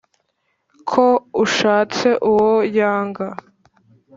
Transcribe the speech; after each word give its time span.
ko 0.89 1.05
ushatse 1.43 2.07
uwo 2.29 2.53
yanga 2.77 3.27